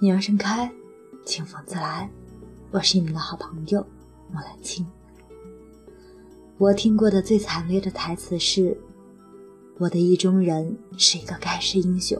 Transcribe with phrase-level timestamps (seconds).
[0.00, 0.70] 鸟儿盛开，
[1.26, 2.08] 清风自来。
[2.70, 3.84] 我是你们的好朋友
[4.30, 4.86] 莫兰青。
[6.56, 8.80] 我听过的最惨烈的台词是
[9.76, 12.16] ：“我的意中人是一个盖世英雄，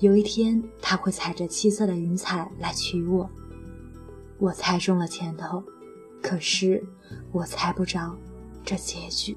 [0.00, 3.30] 有一天他会踩着七色的云彩来娶我。”
[4.36, 5.64] 我猜中了前头，
[6.22, 6.84] 可是
[7.32, 8.14] 我猜不着
[8.62, 9.34] 这结局。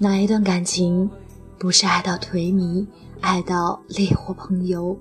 [0.00, 1.10] 哪一段感情
[1.58, 2.86] 不是爱到颓靡，
[3.20, 4.96] 爱到烈火烹油？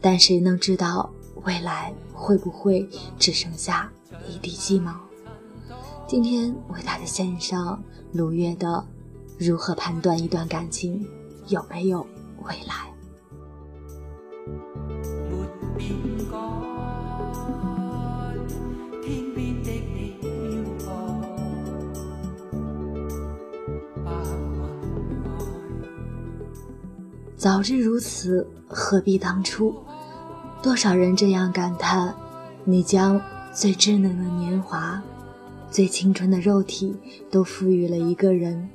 [0.00, 1.12] 但谁能知道
[1.44, 2.88] 未来会不会
[3.18, 3.92] 只剩下
[4.26, 4.94] 一地鸡毛？
[6.06, 8.86] 今天为大家献上鲁月的
[9.46, 11.06] 《如何判断一段感情
[11.48, 12.00] 有没有
[12.42, 12.90] 未来》。
[27.36, 29.74] 早知如此，何必当初？
[30.62, 32.14] 多少人这样感叹：
[32.64, 33.20] 你将
[33.52, 35.02] 最稚嫩的年华、
[35.70, 36.96] 最青春的肉体
[37.30, 38.70] 都赋予了一个人。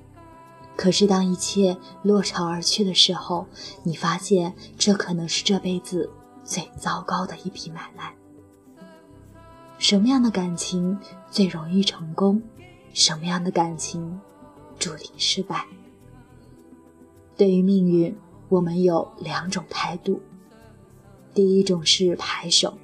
[0.75, 3.47] 可是当一切落潮而去的时候，
[3.81, 6.07] 你发现这可能是这辈子
[6.43, 8.13] 最糟糕的一笔买卖。
[9.79, 10.99] 什么样的感情
[11.31, 12.39] 最容易成功？
[12.93, 14.21] 什么样的感情
[14.77, 15.65] 注定失败？
[17.35, 18.15] 对于命运。
[18.52, 20.21] 我们有两种态度，
[21.33, 22.77] 第一种是牌手，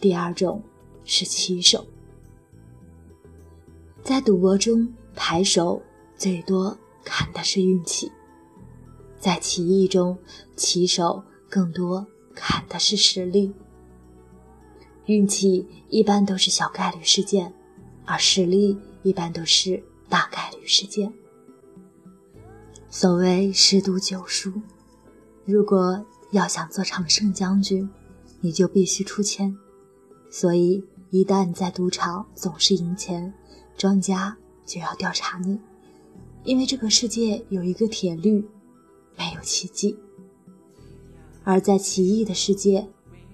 [0.00, 0.62] 第二种
[1.04, 1.86] 是棋手。
[4.02, 5.82] 在赌博中，牌手
[6.16, 8.10] 最多看的是运气；
[9.20, 10.16] 在棋艺中，
[10.56, 13.52] 棋手更多看的是实力。
[15.04, 17.52] 运气一般都是小概率事件，
[18.06, 21.12] 而实力一般都是大概率事件。
[22.88, 24.50] 所谓十赌九输。
[25.46, 27.88] 如果要想做常胜将军，
[28.40, 29.56] 你就必须出千。
[30.28, 33.32] 所以，一旦你在赌场总是赢钱，
[33.76, 34.36] 庄家
[34.66, 35.58] 就要调查你。
[36.42, 38.44] 因为这个世界有一个铁律：
[39.16, 39.96] 没有奇迹。
[41.44, 42.88] 而在奇异的世界，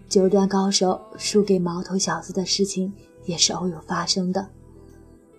[0.07, 2.93] 九段高手输给毛头小子的事情
[3.25, 4.51] 也是偶有发生的。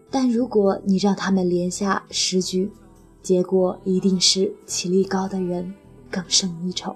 [0.09, 2.72] 但如果你让他们连下十局，
[3.22, 5.72] 结果一定是棋力高的人。
[6.13, 6.96] 更胜一筹。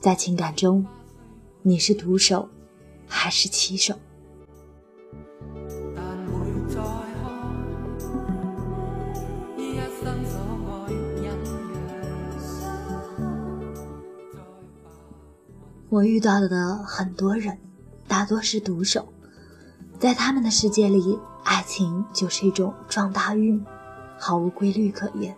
[0.00, 0.86] 在情感中，
[1.62, 2.48] 你是毒手
[3.08, 3.98] 还是棋手？
[15.88, 17.58] 我遇到的很多人，
[18.06, 19.12] 大多是毒手，
[19.98, 23.64] 在他们的世界里，爱情就是一种撞大运，
[24.18, 25.36] 毫无规律可言。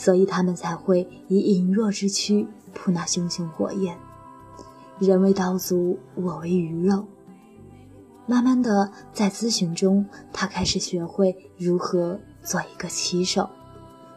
[0.00, 3.98] 所以他们才会以羸弱之躯扑那熊熊火焰。
[4.98, 7.04] 人为刀俎，我为鱼肉。
[8.26, 13.50] 慢慢的，在咨询中，他开始学会如何做一个棋手，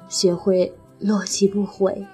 [0.08, 2.08] 学会落棋不悔，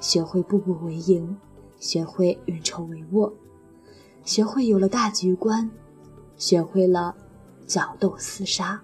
[0.00, 1.36] 学会步步为营，
[1.78, 3.32] 学会运筹帷幄，
[4.24, 5.70] 学会有了大局观，
[6.36, 7.14] 学会了
[7.68, 8.82] 角斗厮杀，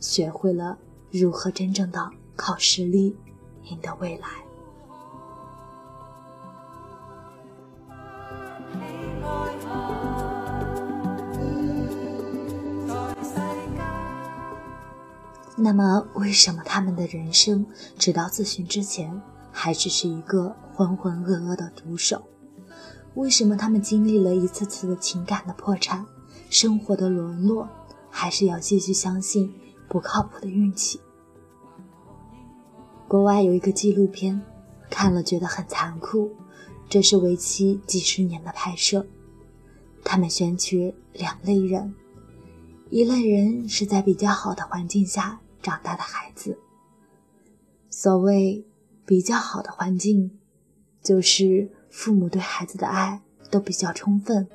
[0.00, 0.78] 学会了
[1.10, 3.14] 如何真正的靠实力。
[3.68, 4.28] 你的未来。
[15.56, 17.64] 那么，为什么他们的人生
[17.96, 22.22] 直到自寻之前，还只是一个浑浑噩噩的毒手？
[23.14, 26.04] 为什么他们经历了一次次的情感的破产、
[26.50, 27.68] 生活的沦落，
[28.10, 29.54] 还是要继续相信
[29.88, 31.00] 不靠谱的运气？
[33.14, 34.42] 国外有一个纪录片，
[34.90, 36.32] 看了觉得很残酷。
[36.88, 39.06] 这是为期几十年的拍摄，
[40.02, 41.94] 他们选取两类人：
[42.90, 46.58] 一类人是在比较好的环境下长大的孩子。
[47.88, 48.66] 所谓
[49.06, 50.36] 比较好的环境，
[51.00, 54.48] 就是父母对孩子的爱都比较充分，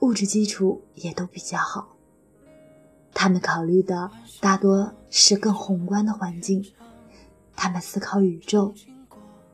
[0.00, 1.94] 物质基础也都比较好。
[3.12, 6.64] 他们考虑的大多是更宏观的环境。
[7.56, 8.74] 他们思考宇宙，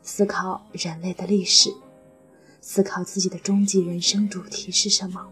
[0.02, 1.72] 思考人类的历史，
[2.60, 5.26] 思考自己的终极人生主题是什么。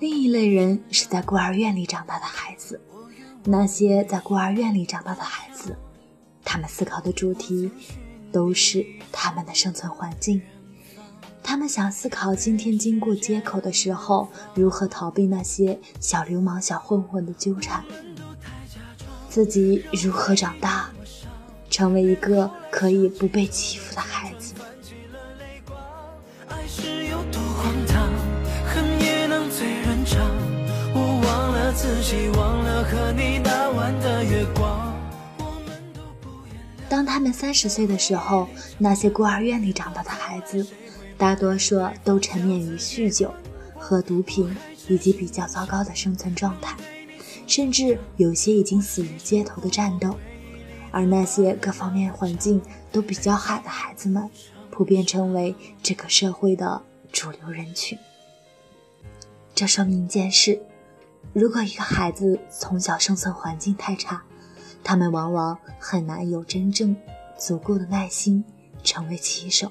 [0.00, 2.80] 另一类人是在孤儿院里长大的孩子，
[3.44, 5.76] 那些在孤儿院里长大的孩子，
[6.44, 7.70] 他们思考的主题
[8.32, 10.42] 都是他们的生存环境。
[11.44, 17.84] 他们想思考今天经过街口的时候，如何逃避那些小流氓、小混混的纠缠，
[19.28, 20.88] 自己如何长大，
[21.68, 24.54] 成为一个可以不被欺负的孩子。
[36.88, 38.48] 当他们三十岁的时候，
[38.78, 40.66] 那些孤儿院里长大的孩子。
[41.22, 43.32] 大多数都沉湎于酗酒
[43.76, 44.52] 和毒品，
[44.88, 46.76] 以及比较糟糕的生存状态，
[47.46, 50.18] 甚至有些已经死于街头的战斗。
[50.90, 52.60] 而那些各方面环境
[52.90, 54.28] 都比较好的孩子们，
[54.72, 56.82] 普遍成为这个社会的
[57.12, 57.96] 主流人群。
[59.54, 60.60] 这说明一件事：
[61.32, 64.24] 如果一个孩子从小生存环境太差，
[64.82, 66.96] 他们往往很难有真正
[67.38, 68.44] 足够的耐心
[68.82, 69.70] 成为棋手。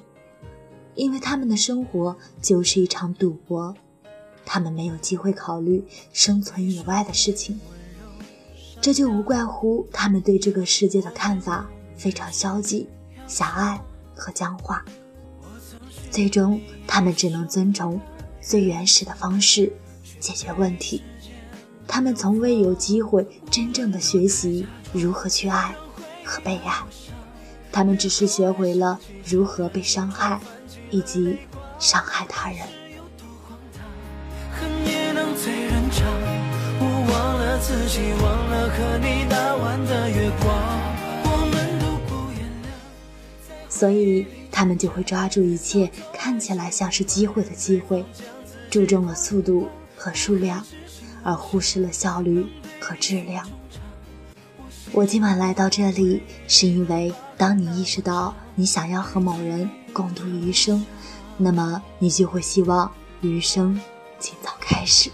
[0.94, 3.74] 因为他们的生活就是一场赌博，
[4.44, 7.58] 他们没有机会考虑生存以外的事情，
[8.80, 11.66] 这就无怪乎他们对这个世界的看法
[11.96, 12.88] 非常消极、
[13.26, 13.80] 狭隘
[14.14, 14.84] 和僵化。
[16.10, 17.98] 最终，他们只能遵从
[18.40, 19.72] 最原始的方式
[20.20, 21.02] 解决问题。
[21.88, 25.74] 他们从未有机会真正的学习如何去爱
[26.24, 26.82] 和被爱，
[27.70, 30.40] 他们只是学会了如何被伤害。
[30.92, 31.36] 以及
[31.80, 32.58] 伤害他人。
[43.68, 48.04] 所以他们就会抓住一切看起来像是机会的机会，
[48.70, 50.64] 注重了速度和数量，
[51.24, 52.46] 而忽视了效率
[52.78, 53.44] 和质量。
[54.92, 59.68] 我今晚来到这里，是因为当你意识到你想要和某人。
[59.92, 60.84] 共度余生，
[61.36, 62.90] 那么你就会希望
[63.20, 63.80] 余生
[64.18, 65.10] 尽早开始。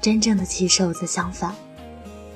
[0.00, 1.54] 真正的棋手则相反，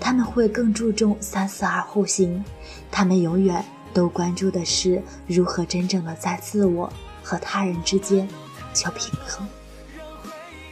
[0.01, 2.43] 他们会更注重三思而后行，
[2.91, 6.91] 他们永远都关注的是如何真正的在自我
[7.23, 8.27] 和他人之间
[8.73, 9.47] 求平衡。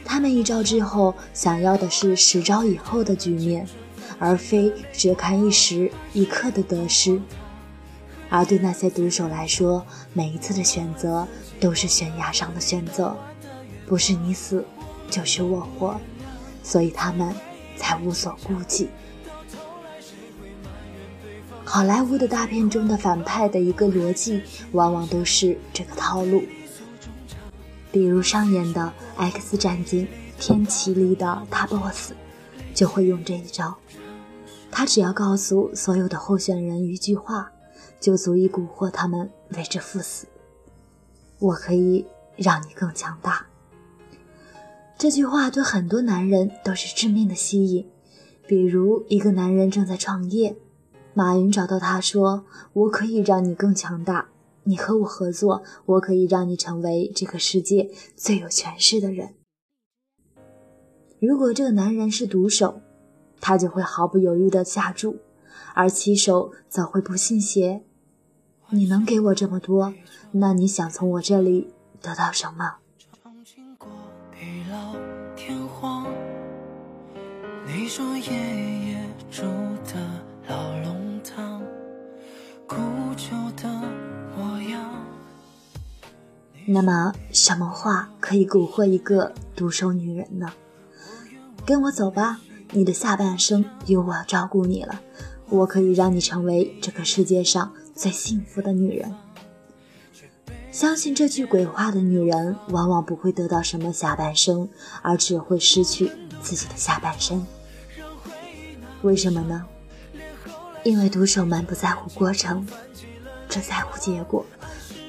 [0.03, 3.67] 他们一招之后想要的是十招以后的局面，
[4.17, 7.21] 而非只看一时一刻的得失。
[8.29, 11.27] 而对那些毒手来说，每一次的选择
[11.59, 13.15] 都是悬崖上的选择，
[13.85, 14.65] 不是你死，
[15.09, 15.99] 就是我活，
[16.61, 17.33] 所以他们
[17.77, 18.89] 才无所顾忌。
[21.63, 24.41] 好莱坞的大片中的反派的一个逻辑，
[24.71, 26.43] 往往都是这个套路。
[27.91, 30.07] 比如上演的《X 战警：
[30.39, 32.11] 天启》里的大 BOSS，
[32.73, 33.75] 就会用这一招。
[34.69, 37.51] 他只要告诉所有的候选人一句话。
[37.99, 40.27] 就足以蛊惑他们为之赴死。
[41.39, 42.05] 我可以
[42.35, 43.45] 让你更强大。
[44.97, 47.87] 这句话对很多男人都是致命的吸引。
[48.47, 50.55] 比如，一个男人正在创业，
[51.13, 54.29] 马云找到他说：“我可以让你更强大，
[54.63, 59.35] 你和我合作，我可以让你成为这个世界最有权势的人。”
[61.19, 62.81] 如果这个男人是毒手，
[63.41, 65.17] 他就会毫不犹豫地下注，
[65.75, 67.83] 而棋手则会不信邪。
[68.69, 69.93] 你能给我这么多，
[70.31, 71.69] 那你想从我这里
[72.01, 72.75] 得到什么？
[86.65, 90.51] 那么，什么话可以蛊惑一个独守女人呢？
[91.65, 94.99] 跟我走吧，你的下半生由我照顾你了。
[95.49, 97.71] 我可以让你成为这个世界上。
[97.97, 99.11] 最幸福的女人，
[100.71, 104.69] 相信这句鬼话的女人，往往不会得到什么下半生，
[105.01, 107.43] 而只会失去自己的下半身。
[109.01, 109.65] 为什么呢？
[110.83, 112.67] 因为独手们不在乎过程，
[113.49, 114.45] 只在乎结果。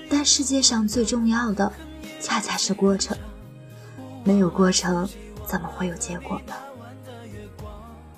[0.08, 1.70] 但世界上最重要的，
[2.22, 3.14] 恰恰是过程。
[4.24, 5.06] 没有过程，
[5.46, 6.54] 怎么会有结果呢？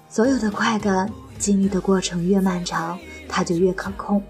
[0.08, 1.10] 所有的快感
[1.40, 2.96] 经历的过程越漫长，
[3.28, 4.22] 它就越可控。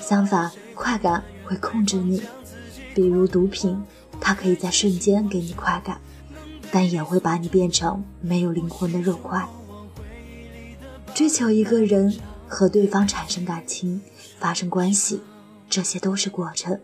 [0.00, 2.22] 相反，快感会控制你，
[2.94, 3.80] 比如毒品，
[4.20, 6.00] 它可以在瞬间给你快感，
[6.72, 9.46] 但也会把你变成没有灵魂的肉块。
[11.14, 14.00] 追求一个人和对方产生感情、
[14.38, 15.20] 发生关系，
[15.68, 16.80] 这些都是过程，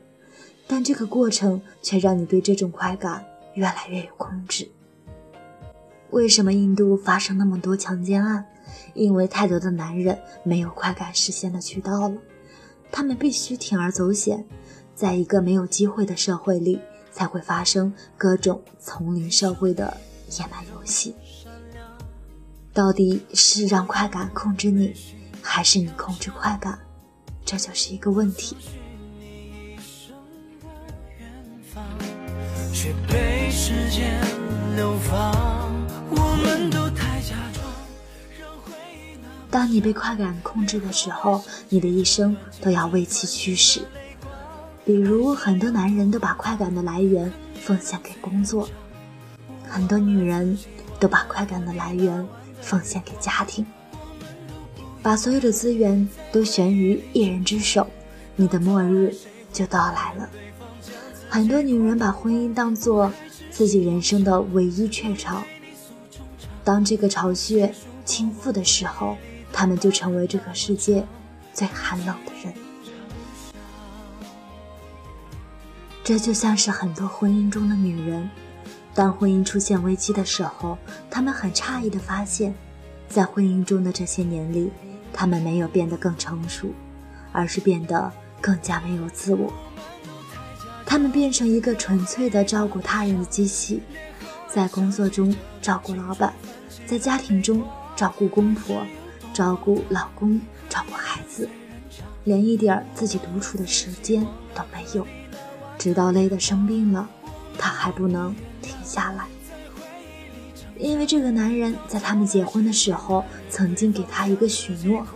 [0.66, 4.68] 但这个过程却让你对这种快感越来越有控制。
[6.10, 8.46] 为什么印度发生那么多强奸案？
[8.94, 12.14] 因为太多的男人没有快感实现的渠道了。
[12.90, 14.44] 他们必须铤而走险，
[14.94, 16.80] 在一个没有机会的社会里，
[17.12, 19.96] 才会发生各种丛林社会的
[20.30, 21.14] 野蛮游戏。
[22.72, 24.94] 到底是让快感控制你，
[25.40, 26.78] 还是你控制快感？
[27.44, 28.56] 这就是一个问题。
[39.56, 43.80] 当你被快感控制的时候，你的一生都要为其驱使。
[44.84, 48.68] 比如，很多男人都把快感的来源奉献给工作，
[49.66, 50.58] 很多女人
[51.00, 52.28] 都把快感的来源。
[52.60, 53.64] 奉献给家庭，
[55.00, 57.86] 把所有的资源都悬于一人之手，
[58.34, 59.16] 你的末日
[59.54, 60.28] 就到来了。
[61.30, 63.10] 很多女人把婚姻当做
[63.50, 65.42] 自己人生的唯一雀巢，
[66.62, 69.16] 当这个巢穴倾覆的时候，
[69.58, 71.02] 他们就成为这个世界
[71.54, 72.52] 最寒冷的人。
[76.04, 78.28] 这就像是很多婚姻中的女人。
[78.92, 80.76] 当婚姻出现危机的时候，
[81.10, 82.54] 他们很诧异地发现，
[83.08, 84.70] 在婚姻中的这些年里，
[85.10, 86.68] 他们没有变得更成熟，
[87.32, 89.50] 而是变得更加没有自我。
[90.84, 93.82] 他们变成一个纯粹的照顾他人的机器，
[94.48, 96.34] 在工作中照顾老板，
[96.86, 97.64] 在家庭中
[97.96, 98.86] 照顾公婆，
[99.36, 101.46] 照顾老公，照顾孩子，
[102.24, 105.06] 连一点自己独处的时间都没有，
[105.76, 107.06] 直到累得生病了，
[107.58, 108.34] 他还不能。
[108.62, 109.26] 停下来，
[110.78, 115.06] 因为这个男人在他们结婚的时候曾经给他一个许诺：“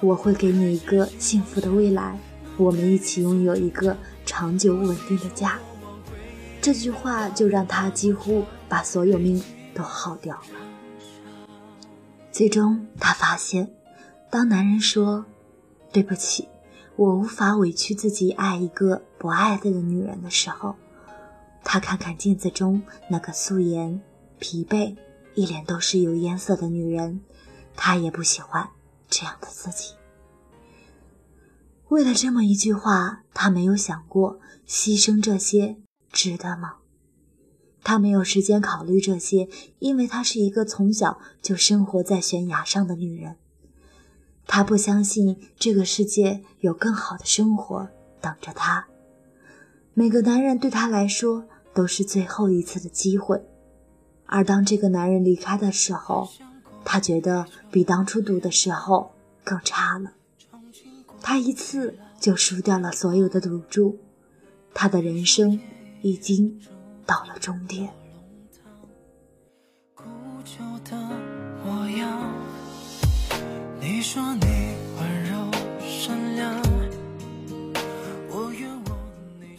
[0.00, 2.18] 我会给你一个幸福的未来，
[2.56, 5.58] 我们一起拥有一个长久稳定的家。”
[6.62, 10.73] 这句话就让他几乎把所有命都耗掉了。
[12.34, 13.72] 最终，他发现，
[14.28, 15.24] 当男人说
[15.94, 16.48] “对不起，
[16.96, 20.74] 我无法委屈自己爱一个不爱的女人”的时候，
[21.62, 24.02] 他看看镜子中那个素颜、
[24.40, 24.96] 疲惫、
[25.36, 27.20] 一脸都是油烟色的女人，
[27.76, 28.68] 他也不喜欢
[29.08, 29.94] 这样的自己。
[31.86, 35.76] 为了这么一句话，他没有想过牺牲这些
[36.10, 36.78] 值得吗？
[37.84, 39.48] 他没有时间考虑这些，
[39.78, 43.36] 因为她是一个从小就生活在悬崖上的女人。
[44.48, 47.88] 他不相信这个世界有更好的生活
[48.20, 48.88] 等着他。
[49.92, 51.44] 每个男人对他来说。
[51.74, 53.44] 都是最后一次的机会，
[54.26, 56.28] 而当这个男人离开的时候，
[56.84, 59.10] 他觉得比当初赌的时候
[59.42, 60.12] 更差了。
[61.20, 63.98] 他一次就输掉了所有的赌注，
[64.72, 65.58] 他的人生
[66.02, 66.60] 已经
[67.06, 67.88] 到了终点。
[73.80, 74.46] 你说你
[74.98, 76.62] 温柔善良。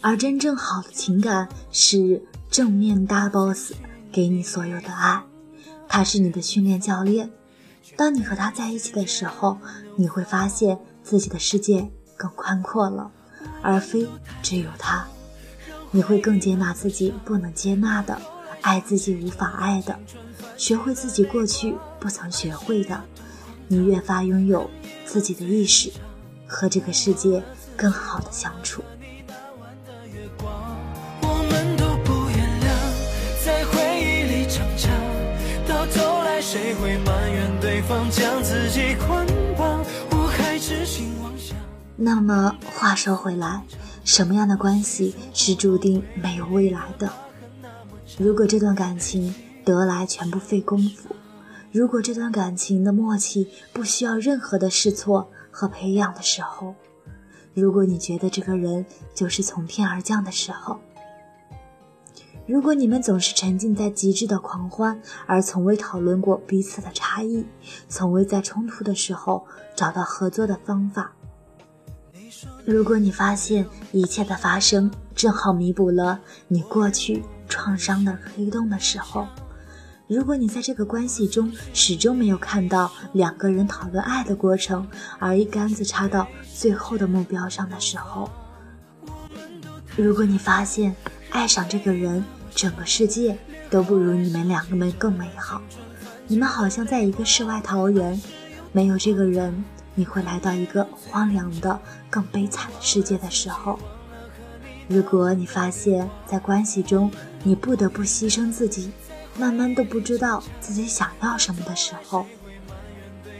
[0.02, 3.72] 而真正好的情感是正面大 boss
[4.12, 5.20] 给你所有的爱，
[5.88, 7.28] 他是你的训练教练。
[7.96, 9.58] 当你和他在一起的时候，
[9.96, 13.10] 你会发现自己的世界更宽阔了，
[13.62, 14.06] 而非
[14.42, 15.04] 只有他。
[15.90, 18.20] 你会更接纳自己不能接纳的，
[18.60, 19.98] 爱自己无法爱的，
[20.56, 23.02] 学会自己过去不曾学会的。
[23.68, 24.70] 你越发拥有
[25.04, 25.90] 自己的意识，
[26.46, 27.42] 和这个世界
[27.76, 28.82] 更好的相处。
[36.38, 39.26] 谁会埋怨对方将自己捆
[39.58, 39.84] 绑？
[40.12, 41.56] 我还痴心妄想。
[41.96, 43.64] 那么话说回来，
[44.06, 47.12] 什么样的关系是注定没有未来的？
[48.16, 49.34] 如果这段感情
[49.64, 51.16] 得来全不费功夫，
[51.72, 56.76] 如果这段感情的默契不需要任何的试错和培养的时候，
[57.52, 60.78] 如果你觉得这个人就是从天而降的时候。
[62.46, 67.44] 如果你们总是沉浸在极致的狂欢，而从未讨论过彼此的差异，
[67.88, 69.44] 从未在冲突的时候
[69.74, 71.10] 找到合作的方法；
[72.64, 79.26] 如果你发现一切的发生正好弥补了你过去创伤的黑洞的时候；
[80.08, 84.86] 如果你在这个关系中始终没有看到两个人讨论爱的过程，
[85.18, 88.28] 而一竿子插到最后的目标上的时候；
[89.96, 90.94] 如果你发现
[91.30, 92.24] 爱上这个人，
[92.54, 93.36] 整个世界
[93.70, 95.60] 都不如你们两个们更美好。
[96.26, 98.20] 你们好像在一个世外桃源，
[98.72, 99.64] 没有这个人，
[99.96, 103.76] 你会来到一个荒凉的、更悲惨的世界的时候。
[104.86, 107.10] 如果你发现，在关系中
[107.42, 108.92] 你不得不牺牲自己，
[109.36, 112.24] 慢慢都不知道自己想要什么的时候。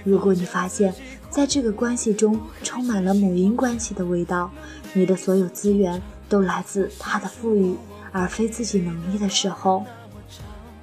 [0.02, 0.94] 如果你发现
[1.30, 4.50] 在这个关系中充满了母婴关系的味道，
[4.92, 7.76] 你的所有资源都来自他的富裕，
[8.12, 9.84] 而非自己能力的时候，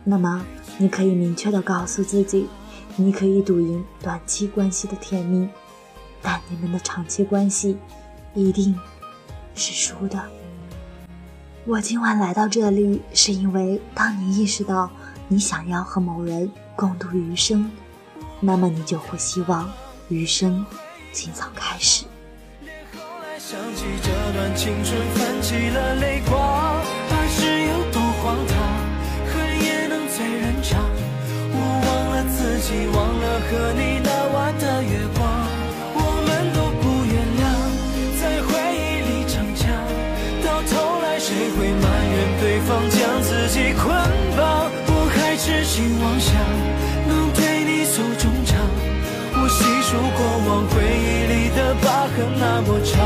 [0.04, 0.46] 那么
[0.78, 2.48] 你可以明确的告诉自己，
[2.96, 5.50] 你可以赌赢短期关系的甜蜜，
[6.24, 7.78] 但你们的长期关系
[8.34, 8.80] 一定
[9.54, 10.24] 是输的。
[11.66, 14.90] 我今晚来到这里，是因为当你意识到
[15.28, 17.70] 你想要和某人共度余生，
[18.40, 19.72] 那么你就会希望
[20.10, 20.66] 余生
[21.12, 22.06] 尽早开始。
[22.94, 26.40] 后来想起这段青春，泛起了泪光。
[27.12, 28.56] 儿时有多荒唐，
[29.32, 30.82] 恨也能醉人肠。
[31.54, 35.43] 我忘了自己，忘了和你那晚的月光。
[43.54, 43.86] 己捆
[44.36, 44.72] 绑？
[44.88, 46.34] 我还痴心妄想
[47.08, 48.58] 能对你诉衷肠，
[49.36, 52.98] 我细数过往回忆里的疤痕那么长，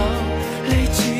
[0.69, 1.16] 累积。